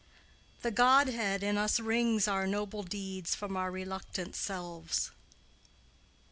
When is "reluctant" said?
3.69-4.35